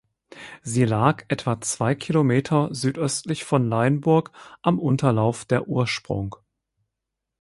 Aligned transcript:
Sie 0.63 0.83
lag 0.83 1.25
etwa 1.27 1.61
zwei 1.61 1.93
Kilometer 1.93 2.73
südöstlich 2.73 3.43
von 3.43 3.69
Leinburg 3.69 4.31
am 4.63 4.79
Unterlauf 4.79 5.45
der 5.45 5.67
Ursprung. 5.67 6.37